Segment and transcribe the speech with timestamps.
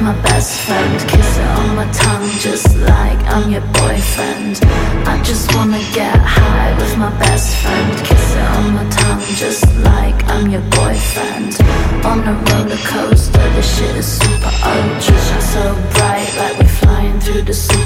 [0.00, 4.58] My best friend, kiss it on my tongue just like I'm your boyfriend.
[5.06, 9.66] I just wanna get high with my best friend, kiss it on my tongue just
[9.84, 11.60] like I'm your boyfriend.
[12.06, 15.18] On a roller coaster, this shit is super ultra,
[15.52, 17.79] so bright like we're flying through the sun.